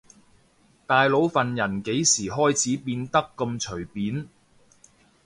[0.87, 4.27] 大佬份人幾時開始變得咁隨便